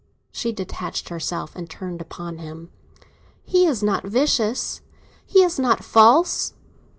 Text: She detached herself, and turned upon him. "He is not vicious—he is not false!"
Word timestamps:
She 0.31 0.51
detached 0.51 1.09
herself, 1.09 1.55
and 1.55 1.69
turned 1.69 2.01
upon 2.01 2.39
him. 2.39 2.71
"He 3.43 3.67
is 3.67 3.83
not 3.83 4.03
vicious—he 4.03 5.43
is 5.43 5.59
not 5.59 5.83
false!" 5.83 6.55